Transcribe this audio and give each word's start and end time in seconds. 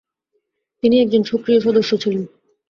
তিনি 0.83 0.95
একজন 0.99 1.21
সক্রিয় 1.23 1.59
সদস্য 1.59 1.91
ছিলেন। 1.97 2.23